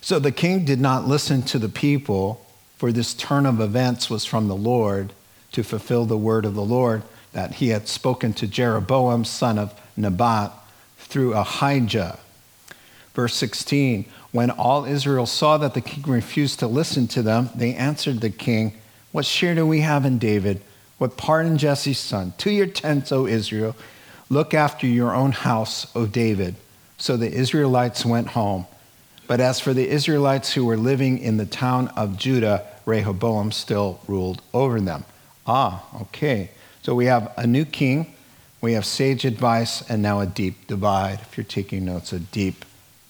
[0.00, 2.46] So the king did not listen to the people,
[2.78, 5.12] for this turn of events was from the Lord
[5.52, 7.02] to fulfill the word of the Lord
[7.34, 10.50] that he had spoken to Jeroboam, son of Nebat,
[10.96, 12.20] through Ahijah
[13.14, 17.74] Verse 16 When all Israel saw that the king refused to listen to them, they
[17.74, 18.74] answered the king,
[19.12, 20.60] What share do we have in David?
[20.98, 22.34] What part in Jesse's son?
[22.38, 23.74] To your tents, O Israel.
[24.30, 26.56] Look after your own house, O David.
[26.98, 28.66] So the Israelites went home.
[29.26, 34.00] But as for the Israelites who were living in the town of Judah, Rehoboam still
[34.06, 35.04] ruled over them.
[35.46, 36.50] Ah, okay.
[36.82, 38.14] So we have a new king
[38.60, 41.20] We have sage advice and now a deep divide.
[41.20, 42.64] If you're taking notes, a deep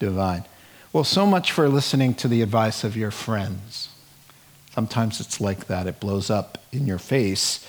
[0.05, 0.45] divide.
[0.93, 3.89] Well, so much for listening to the advice of your friends.
[4.73, 7.67] Sometimes it's like that, it blows up in your face.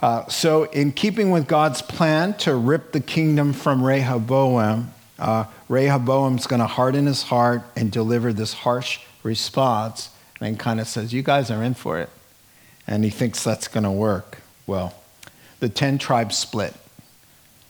[0.00, 6.46] Uh, so, in keeping with God's plan to rip the kingdom from Rehoboam, uh, Rehoboam's
[6.46, 10.10] going to harden his heart and deliver this harsh response,
[10.40, 12.10] and kind of says, You guys are in for it.
[12.86, 14.38] And he thinks that's going to work.
[14.66, 14.94] Well,
[15.60, 16.74] the 10 tribes split,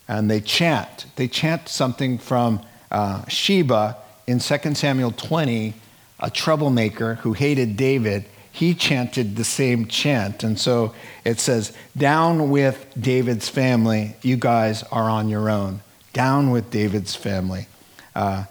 [0.08, 1.06] and they chant.
[1.16, 3.96] They chant something from uh, Sheba
[4.26, 5.74] in 2 Samuel 20,
[6.20, 10.42] a troublemaker who hated David he chanted the same chant.
[10.42, 10.94] And so
[11.26, 15.82] it says, Down with David's family, you guys are on your own.
[16.14, 17.66] Down with David's family.
[18.14, 18.46] Uh,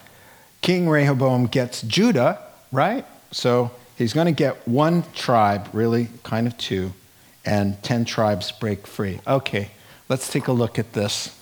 [0.61, 2.39] King Rehoboam gets Judah,
[2.71, 3.03] right?
[3.31, 6.93] So he's going to get one tribe, really, kind of two,
[7.43, 9.19] and 10 tribes break free.
[9.25, 9.71] Okay,
[10.07, 11.35] let's take a look at this.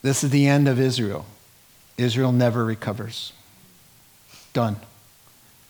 [0.00, 1.26] This is the end of Israel.
[2.00, 3.34] Israel never recovers.
[4.54, 4.76] Done.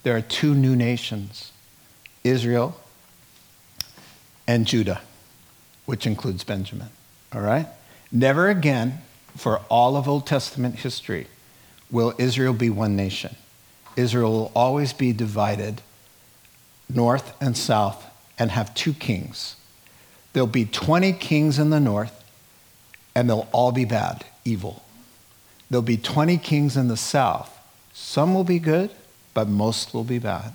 [0.04, 1.50] There are two new nations
[2.22, 2.78] Israel,
[4.46, 5.00] and Judah,
[5.86, 6.88] which includes Benjamin.
[7.32, 7.66] All right?
[8.12, 9.00] Never again,
[9.36, 11.26] for all of Old Testament history,
[11.90, 13.34] will Israel be one nation.
[13.96, 15.80] Israel will always be divided
[16.88, 18.06] north and south
[18.38, 19.56] and have two kings.
[20.32, 22.22] There'll be 20 kings in the north,
[23.14, 24.84] and they'll all be bad, evil.
[25.70, 27.56] There'll be 20 kings in the south.
[27.92, 28.90] Some will be good,
[29.35, 30.52] but most will be bad.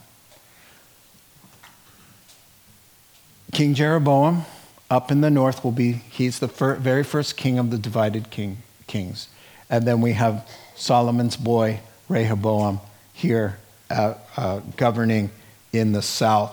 [3.54, 4.44] King Jeroboam
[4.90, 8.30] up in the north will be, he's the fir- very first king of the divided
[8.30, 9.30] king, kings.
[9.70, 12.82] And then we have Solomon's boy, Rehoboam,
[13.14, 13.58] here
[13.90, 15.32] uh, uh, governing
[15.72, 16.52] in the south.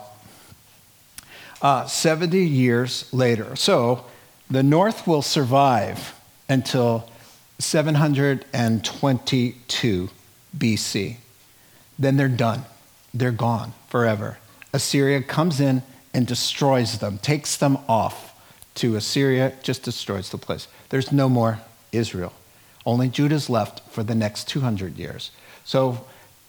[1.61, 3.57] Uh, 70 years later.
[3.57, 4.07] So
[4.51, 6.15] the north will survive
[6.49, 7.09] until
[7.63, 10.11] 722
[10.57, 11.17] BC.
[11.99, 12.65] Then they're done.
[13.15, 14.39] They're gone forever.
[14.73, 15.83] Assyria comes in
[16.15, 18.31] and destroys them, takes them off
[18.75, 20.67] to Assyria, just destroys the place.
[20.89, 21.61] There's no more
[21.93, 22.33] Israel.
[22.85, 25.31] Only Judah's left for the next 200 years.
[25.65, 26.05] So,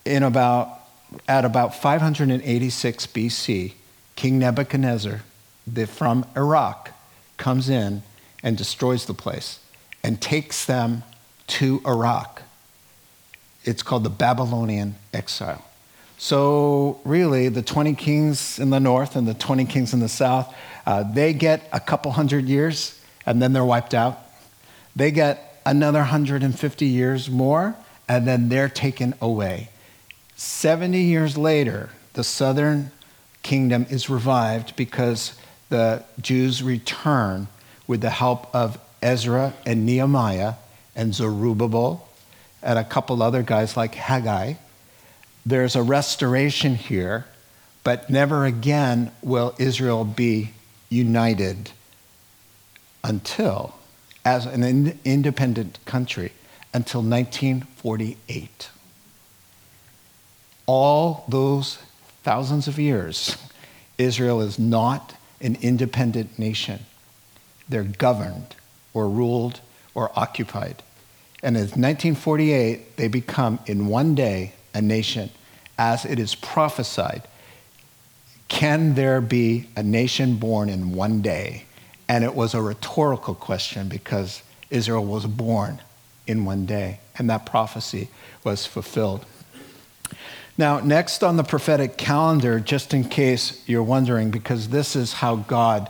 [0.06, 0.80] in about,
[1.28, 3.74] at about 586 BC,
[4.16, 5.22] King Nebuchadnezzar
[5.68, 6.92] the, from Iraq
[7.38, 8.04] comes in
[8.42, 9.60] and destroys the place
[10.04, 11.04] and takes them
[11.48, 12.42] to Iraq.
[13.64, 15.64] It's called the Babylonian exile.
[16.18, 20.54] So, really, the 20 kings in the north and the 20 kings in the south,
[20.86, 24.20] uh, they get a couple hundred years and then they're wiped out.
[24.96, 27.76] They get another 150 years more
[28.08, 29.70] and then they're taken away.
[30.36, 32.92] 70 years later, the southern
[33.42, 35.38] kingdom is revived because
[35.70, 37.48] the Jews return
[37.88, 40.56] with the help of Ezra and Nehemiah
[40.96, 42.08] and Zerubbabel
[42.62, 44.54] and a couple other guys like Haggai
[45.46, 47.26] there's a restoration here,
[47.84, 50.52] but never again will Israel be
[50.90, 51.72] united
[53.04, 53.76] until,
[54.24, 56.32] as an in- independent country,
[56.74, 58.70] until 1948.
[60.66, 61.78] All those
[62.24, 63.36] thousands of years,
[63.98, 66.86] Israel is not an independent nation.
[67.68, 68.56] They're governed
[68.94, 69.62] or ruled
[69.94, 70.84] or occupied.
[71.42, 75.30] And in 1948, they become, in one day, a nation
[75.78, 77.24] as it is prophesied.
[78.48, 81.66] Can there be a nation born in one day?
[82.08, 85.82] And it was a rhetorical question because Israel was born
[86.28, 88.10] in one day, and that prophecy
[88.44, 89.26] was fulfilled.
[90.58, 95.38] Now, next on the prophetic calendar, just in case you're wondering, because this is how
[95.38, 95.90] God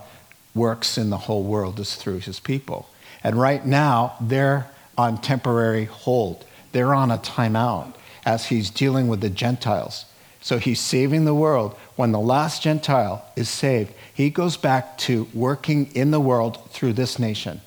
[0.55, 2.87] works in the whole world, is through his people.
[3.23, 7.93] And right now, they're on temporary hold, they're on a timeout
[8.25, 10.05] as he's dealing with the Gentiles.
[10.41, 11.73] So he's saving the world.
[11.95, 16.93] When the last Gentile is saved, he goes back to working in the world through
[16.93, 17.61] this nation.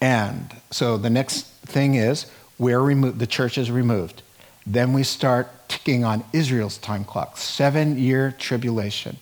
[0.00, 2.26] And so the next thing is
[2.58, 4.22] we're removed, the church is removed.
[4.66, 9.16] Then we start ticking on Israel's time clock, seven year tribulation.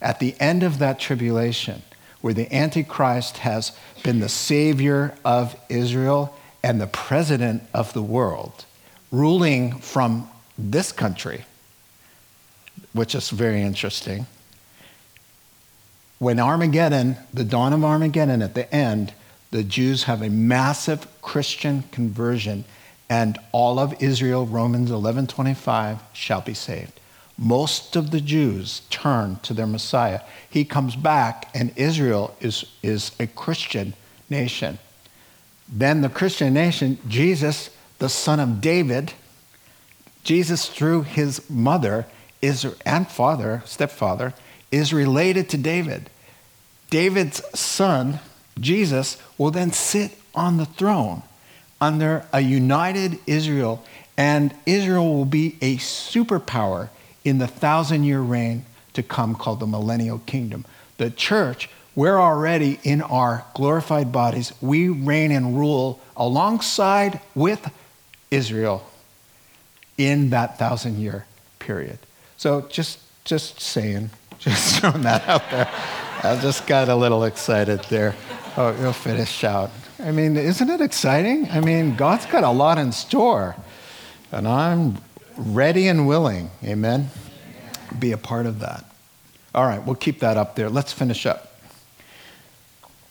[0.00, 1.82] At the end of that tribulation,
[2.22, 8.64] where the Antichrist has been the savior of Israel and the president of the world,
[9.10, 11.44] ruling from this country,
[12.92, 14.26] which is very interesting.
[16.18, 19.12] When Armageddon, the dawn of Armageddon at the end,
[19.50, 22.64] the Jews have a massive Christian conversion,
[23.10, 27.00] and all of Israel, Romans 11:25, shall be saved.
[27.38, 30.20] Most of the Jews turn to their Messiah.
[30.48, 33.94] He comes back, and Israel is, is a Christian
[34.30, 34.78] nation.
[35.68, 39.12] then the Christian nation, Jesus, the son of David,
[40.24, 42.06] Jesus, through his mother
[42.40, 44.34] is, and father, stepfather,
[44.70, 46.10] is related to David.
[46.90, 48.20] David's son,
[48.60, 51.22] Jesus, will then sit on the throne
[51.80, 53.84] under a united Israel,
[54.16, 56.90] and Israel will be a superpower
[57.24, 60.64] in the thousand year reign to come called the millennial kingdom.
[60.98, 64.52] The church, we're already in our glorified bodies.
[64.60, 67.70] We reign and rule alongside with
[68.30, 68.86] Israel
[69.98, 71.26] in that thousand year
[71.58, 71.98] period.
[72.36, 75.70] So just, just saying, just throwing that out there.
[76.22, 78.14] I just got a little excited there.
[78.56, 79.70] Oh, you'll finish out.
[79.98, 81.48] I mean, isn't it exciting?
[81.50, 83.54] I mean, God's got a lot in store,
[84.30, 84.98] and I'm
[85.36, 87.10] ready and willing, amen,
[87.98, 88.84] be a part of that.
[89.54, 90.70] All right, we'll keep that up there.
[90.70, 91.52] Let's finish up.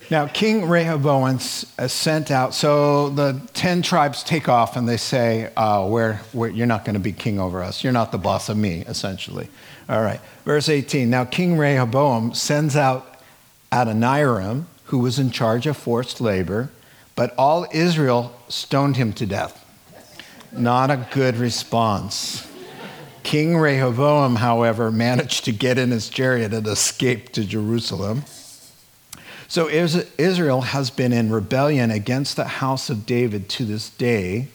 [0.10, 1.38] Now, King Rehoboam uh,
[1.88, 6.67] sent out, so the 10 tribes take off and they say, uh, we're, we're, You're
[6.67, 7.81] not going to be king over us.
[7.81, 9.47] You're not the boss of me, essentially.
[9.88, 11.10] All right, verse 18.
[11.10, 13.21] Now, King Rehoboam sends out
[13.71, 16.71] Adoniram, who was in charge of forced labor,
[17.15, 19.61] but all Israel stoned him to death.
[20.53, 22.47] Not a good response.
[23.23, 28.23] King Rehoboam, however, managed to get in his chariot and escape to Jerusalem.
[29.47, 34.47] So Israel has been in rebellion against the house of David to this day.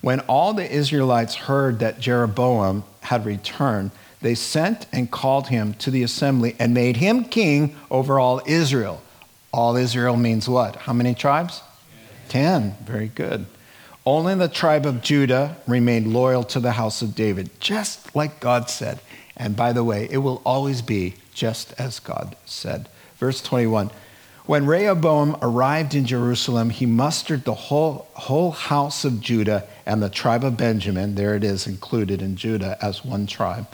[0.00, 3.90] When all the Israelites heard that Jeroboam had returned,
[4.22, 9.02] they sent and called him to the assembly and made him king over all Israel.
[9.52, 10.76] All Israel means what?
[10.76, 11.62] How many tribes?
[12.28, 12.76] Ten.
[12.84, 13.46] Very good.
[14.06, 18.70] Only the tribe of Judah remained loyal to the house of David, just like God
[18.70, 19.00] said.
[19.36, 22.88] And by the way, it will always be just as God said.
[23.18, 23.90] Verse 21
[24.46, 30.08] when Rehoboam arrived in Jerusalem, he mustered the whole, whole house of Judah and the
[30.08, 31.16] tribe of Benjamin.
[31.16, 33.66] There it is, included in Judah as one tribe.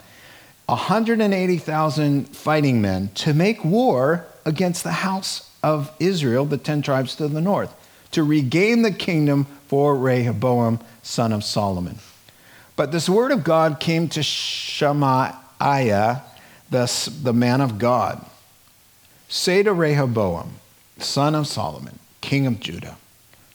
[0.65, 7.27] 180,000 fighting men to make war against the house of Israel, the 10 tribes to
[7.27, 7.71] the north,
[8.09, 11.97] to regain the kingdom for Rehoboam, son of Solomon.
[12.75, 15.41] But this word of God came to Shemaiah,
[16.69, 18.23] the, the man of God.
[19.29, 20.59] Say to Rehoboam,
[20.99, 22.97] son of Solomon, king of Judah,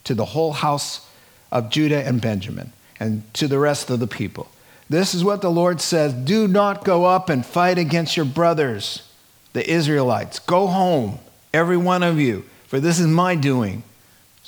[0.02, 1.08] to the whole house
[1.52, 4.48] of Judah and Benjamin, and to the rest of the people.
[4.90, 9.08] This is what the Lord says Do not go up and fight against your brothers,
[9.52, 10.40] the Israelites.
[10.40, 11.20] Go home,
[11.54, 13.84] every one of you, for this is my doing.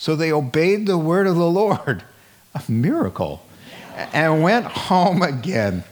[0.01, 2.05] So they obeyed the word of the Lord,
[2.55, 3.43] a miracle,
[4.15, 5.85] and went home again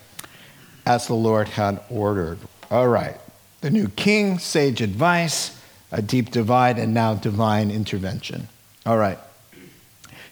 [0.86, 2.38] as the Lord had ordered.
[2.70, 3.20] All right,
[3.60, 5.60] the new king, sage advice
[5.92, 8.48] a deep divide, and now divine intervention.
[8.86, 9.18] All right.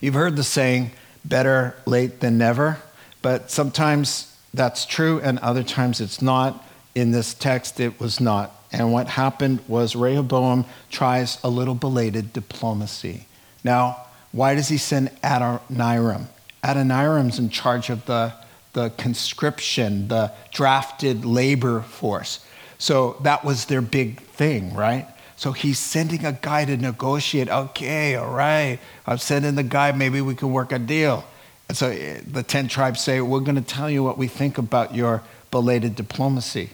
[0.01, 2.79] You've heard the saying, better late than never,
[3.21, 6.65] but sometimes that's true and other times it's not.
[6.95, 8.55] In this text, it was not.
[8.73, 13.27] And what happened was Rehoboam tries a little belated diplomacy.
[13.67, 16.29] Now, why does he send Adoniram?
[16.63, 18.33] Adoniram's in charge of the,
[18.75, 22.47] the conscription, the drafted labor force.
[22.79, 25.09] So that was their big thing, right?
[25.35, 27.49] So he's sending a guy to negotiate.
[27.49, 28.79] Okay, all right.
[29.05, 29.91] I'm sending the guy.
[29.91, 31.25] Maybe we can work a deal.
[31.69, 34.59] And so eh, the 10 tribes say, We're going to tell you what we think
[34.59, 36.71] about your belated diplomacy.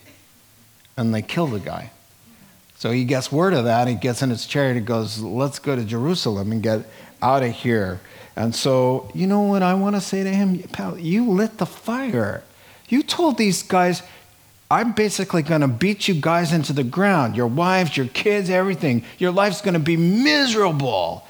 [0.98, 1.90] And they kill the guy.
[2.82, 3.86] So he gets word of that.
[3.86, 6.84] He gets in his chariot and goes, Let's go to Jerusalem and get
[7.22, 8.00] out of here.
[8.34, 10.58] And so, you know what I want to say to him?
[10.64, 12.42] Pal, you lit the fire.
[12.88, 14.02] You told these guys,
[14.68, 19.04] I'm basically going to beat you guys into the ground your wives, your kids, everything.
[19.16, 21.24] Your life's going to be miserable.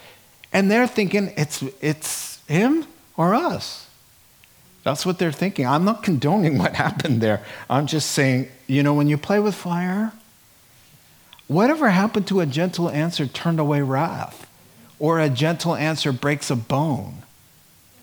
[0.55, 3.87] And they're thinking it's, it's him or us.
[4.85, 5.67] That's what they're thinking.
[5.67, 7.45] I'm not condoning what happened there.
[7.69, 10.15] I'm just saying, you know, when you play with fire,
[11.49, 14.47] whatever happened to a gentle answer turned away wrath,
[14.99, 17.23] or a gentle answer breaks a bone.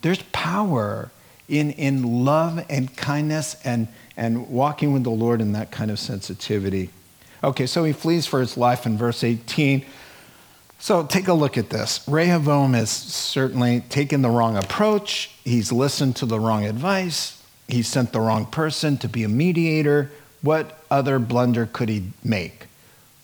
[0.01, 1.11] There's power
[1.47, 3.87] in, in love and kindness and
[4.19, 6.89] and walking with the Lord in that kind of sensitivity.
[7.41, 9.85] Okay, so he flees for his life in verse 18.
[10.77, 12.05] So take a look at this.
[12.05, 15.31] Rehoboam has certainly taken the wrong approach.
[15.45, 17.41] He's listened to the wrong advice.
[17.69, 20.11] He sent the wrong person to be a mediator.
[20.41, 22.65] What other blunder could he make?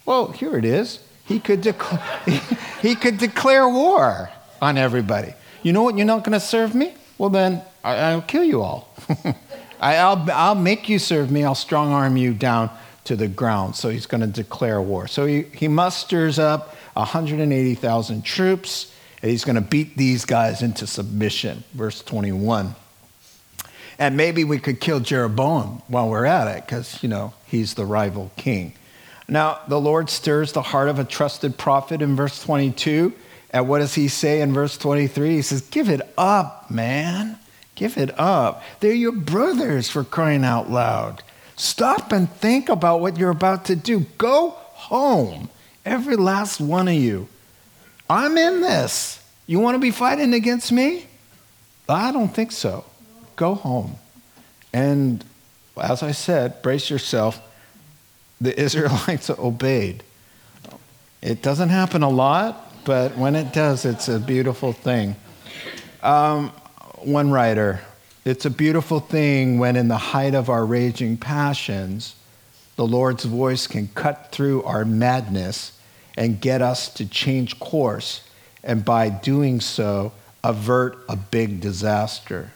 [0.06, 1.00] Well, here it is.
[1.26, 1.66] He could,
[2.82, 4.30] he could declare war
[4.62, 5.34] on everybody.
[5.64, 5.98] You know what?
[5.98, 6.94] You're not going to serve me?
[7.18, 8.94] Well, then I'll kill you all.
[9.82, 11.44] I, will I'll make you serve me.
[11.44, 12.70] I'll strong arm you down
[13.06, 13.76] to the ground.
[13.76, 15.08] So he's going to declare war.
[15.08, 18.92] So he, he musters up 180,000 troops.
[19.22, 21.64] And he's going to beat these guys into submission.
[21.74, 22.76] Verse 21.
[23.98, 27.86] And maybe we could kill Jeroboam while we're at it, because, you know, he's the
[27.86, 28.74] rival king.
[29.28, 33.14] Now, the Lord stirs the heart of a trusted prophet in verse 22.
[33.52, 35.36] And what does he say in verse 23?
[35.36, 37.40] He says, Give it up, man.
[37.76, 38.64] Give it up.
[38.80, 41.24] They're your brothers for crying out loud.
[41.56, 44.02] Stop and think about what you're about to do.
[44.18, 45.50] Go home,
[45.86, 47.28] every last one of you.
[48.10, 49.24] I'm in this.
[49.48, 51.08] You want to be fighting against me?
[51.88, 52.86] I don't think so.
[53.36, 53.96] Go home.
[54.74, 55.24] And
[55.82, 57.42] as I said, brace yourself.
[58.42, 60.04] The Israelites obeyed.
[61.22, 65.16] It doesn't happen a lot, but when it does, it's a beautiful thing.
[66.04, 66.50] Um,
[67.00, 67.82] one writer,
[68.26, 72.16] it's a beautiful thing when, in the height of our raging passions,
[72.76, 75.80] the Lord's voice can cut through our madness
[76.18, 78.22] and get us to change course,
[78.64, 80.12] and by doing so,
[80.44, 82.52] avert a big disaster.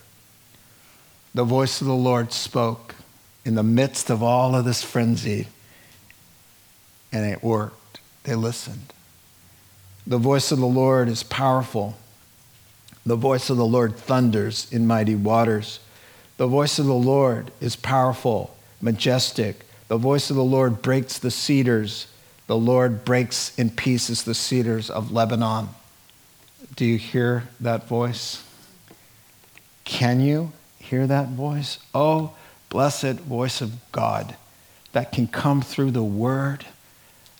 [1.33, 2.95] The voice of the Lord spoke
[3.45, 5.47] in the midst of all of this frenzy,
[7.11, 7.99] and it worked.
[8.23, 8.93] They listened.
[10.05, 11.97] The voice of the Lord is powerful.
[13.05, 15.79] The voice of the Lord thunders in mighty waters.
[16.37, 19.65] The voice of the Lord is powerful, majestic.
[19.87, 22.07] The voice of the Lord breaks the cedars.
[22.47, 25.69] The Lord breaks in pieces the cedars of Lebanon.
[26.75, 28.43] Do you hear that voice?
[29.83, 31.79] Can you hear that voice?
[31.93, 32.33] Oh,
[32.69, 34.35] blessed voice of God
[34.91, 36.65] that can come through the word,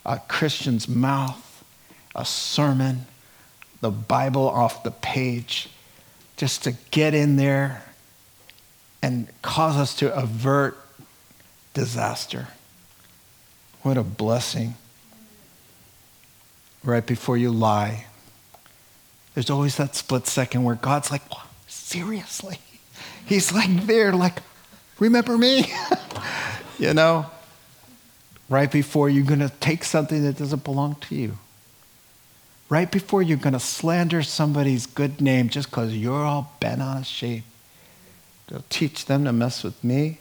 [0.06, 1.64] a Christian's mouth,
[2.16, 3.06] a sermon,
[3.82, 5.70] the Bible off the page,
[6.38, 7.84] just to get in there
[9.02, 10.78] and cause us to avert
[11.74, 12.48] disaster.
[13.82, 14.76] What a blessing.
[16.84, 18.06] Right before you lie,
[19.34, 21.22] there's always that split second where God's like,
[21.68, 22.60] seriously?
[23.26, 24.40] He's like there, like,
[24.98, 25.72] remember me?
[26.80, 27.26] you know,
[28.50, 31.38] right before you're going to take something that doesn't belong to you
[32.70, 36.98] right before you're going to slander somebody's good name just because you're all bent on
[36.98, 37.44] a shape.
[38.48, 40.20] They'll teach them to mess with me.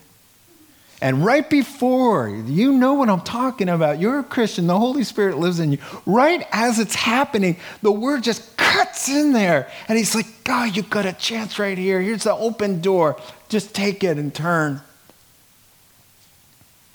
[1.01, 4.01] And right before, you know what I'm talking about.
[4.01, 5.79] You're a Christian, the Holy Spirit lives in you.
[6.07, 9.71] Right as it's happening, the word just cuts in there.
[9.87, 12.01] And he's like, God, you've got a chance right here.
[12.01, 13.21] Here's the open door.
[13.49, 14.81] Just take it and turn.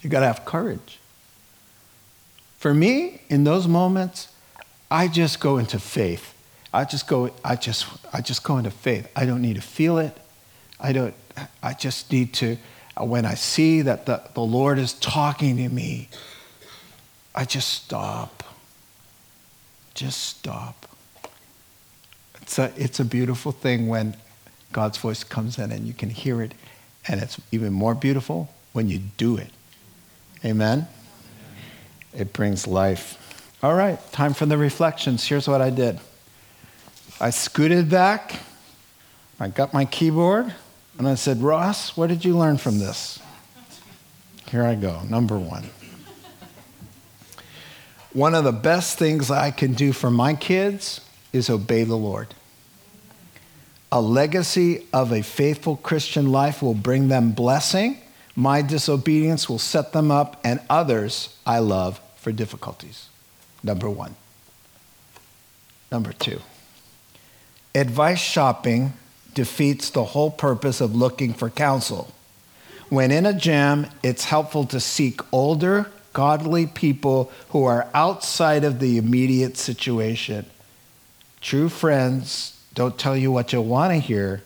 [0.01, 0.99] You got to have courage.
[2.63, 4.29] For me, in those moments,
[4.89, 6.33] I just go into faith.
[6.71, 9.11] I just go, I just, I just go into faith.
[9.17, 10.17] I don't need to feel it.
[10.79, 11.13] I don't,
[11.61, 12.55] I just need to,
[12.95, 16.07] uh, when I see that the, the Lord is talking to me,
[17.35, 18.45] I just stop.
[19.93, 20.87] Just stop.
[22.41, 24.15] It's a, it's a beautiful thing when
[24.71, 26.53] God's voice comes in and you can hear it.
[27.09, 29.49] And it's even more beautiful when you do it.
[30.45, 30.87] Amen?
[32.15, 33.19] It brings life.
[33.63, 35.25] All right, time for the reflections.
[35.25, 35.99] Here's what I did
[37.19, 38.39] I scooted back,
[39.39, 40.53] I got my keyboard,
[40.97, 43.19] and I said, Ross, what did you learn from this?
[44.51, 45.69] Here I go, number one.
[48.11, 51.01] One of the best things I can do for my kids
[51.31, 52.35] is obey the Lord.
[53.91, 58.01] A legacy of a faithful Christian life will bring them blessing.
[58.35, 63.09] My disobedience will set them up and others I love for difficulties.
[63.61, 64.15] Number one.
[65.91, 66.41] Number two,
[67.75, 68.93] advice shopping
[69.35, 72.11] defeats the whole purpose of looking for counsel.
[72.89, 78.79] When in a jam, it's helpful to seek older, godly people who are outside of
[78.79, 80.47] the immediate situation.
[81.41, 84.41] True friends don't tell you what you want to hear,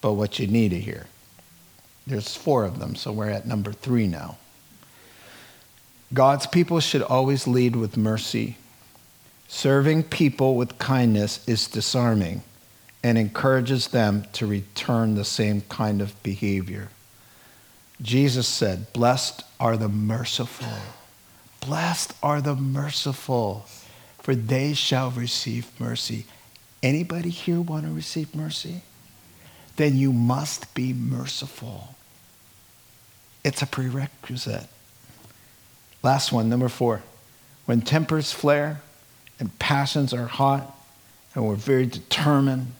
[0.00, 1.06] but what you need to hear.
[2.06, 4.36] There's four of them, so we're at number three now.
[6.14, 8.56] God's people should always lead with mercy.
[9.48, 12.42] Serving people with kindness is disarming
[13.02, 16.88] and encourages them to return the same kind of behavior.
[18.00, 20.68] Jesus said, Blessed are the merciful.
[21.66, 23.66] Blessed are the merciful,
[24.18, 26.26] for they shall receive mercy.
[26.82, 28.82] Anybody here want to receive mercy?
[29.76, 31.94] Then you must be merciful.
[33.42, 34.68] It's a prerequisite.
[36.04, 37.02] Last one, number four.
[37.64, 38.82] When tempers flare
[39.40, 40.70] and passions are hot
[41.34, 42.72] and we're very determined,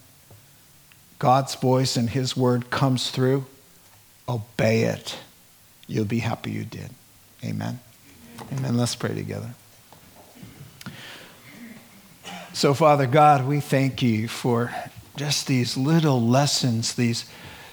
[1.18, 3.46] God's voice and His word comes through,
[4.28, 5.16] obey it.
[5.86, 6.90] You'll be happy you did.
[7.42, 7.80] Amen.
[8.52, 8.76] Amen.
[8.76, 9.54] Let's pray together.
[12.52, 14.70] So, Father God, we thank you for
[15.16, 17.24] just these little lessons, these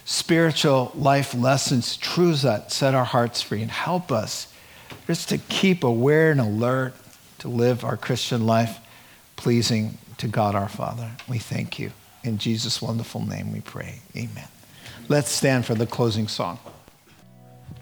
[0.06, 4.48] spiritual life lessons, truths that set our hearts free and help us
[5.12, 6.94] just to keep aware and alert
[7.38, 8.80] to live our Christian life
[9.36, 11.12] pleasing to God our Father.
[11.28, 11.92] We thank you.
[12.24, 14.00] In Jesus' wonderful name we pray.
[14.16, 14.48] Amen.
[15.10, 16.60] Let's stand for the closing song.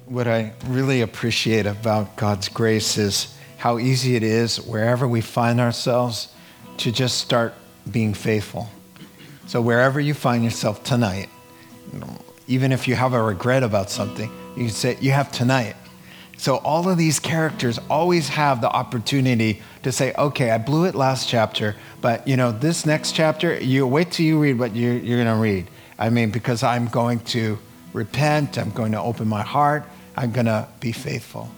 [0.07, 5.59] What I really appreciate about God's grace is how easy it is, wherever we find
[5.59, 6.33] ourselves,
[6.77, 7.53] to just start
[7.91, 8.71] being faithful.
[9.45, 11.29] So, wherever you find yourself tonight,
[12.47, 15.75] even if you have a regret about something, you can say, You have tonight.
[16.39, 20.95] So, all of these characters always have the opportunity to say, Okay, I blew it
[20.95, 24.93] last chapter, but you know, this next chapter, you wait till you read what you're,
[24.93, 25.67] you're going to read.
[25.97, 27.59] I mean, because I'm going to
[27.91, 29.83] repent, I'm going to open my heart,
[30.15, 31.49] I'm going to be faithful.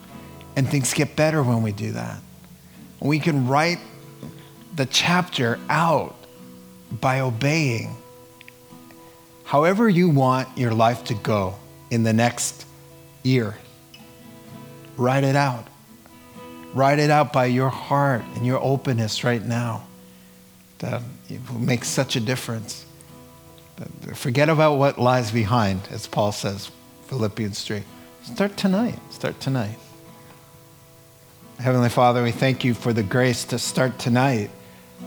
[0.55, 2.17] And things get better when we do that.
[2.99, 3.77] We can write
[4.75, 6.15] the chapter out
[6.99, 7.95] by obeying.
[9.43, 11.53] However, you want your life to go
[11.91, 12.65] in the next
[13.21, 13.57] year,
[15.01, 15.67] write it out.
[16.73, 19.87] Write it out by your heart and your openness right now.
[20.79, 22.85] That will make such a difference.
[24.13, 26.71] Forget about what lies behind, as Paul says,
[27.07, 27.83] Philippians 3.
[28.23, 28.99] Start tonight.
[29.09, 29.77] Start tonight.
[31.59, 34.49] Heavenly Father, we thank you for the grace to start tonight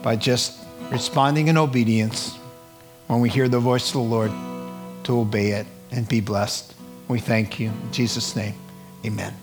[0.03, 2.37] by just responding in obedience
[3.07, 4.33] when we hear the voice of the Lord
[5.05, 6.75] to obey it and be blessed.
[7.09, 7.69] We thank you.
[7.69, 8.55] In Jesus' name,
[9.05, 9.35] amen.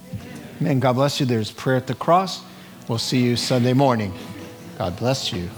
[0.62, 0.80] Amen.
[0.80, 1.26] God bless you.
[1.26, 2.44] There's prayer at the cross.
[2.88, 4.14] We'll see you Sunday morning.
[4.78, 5.50] God bless you.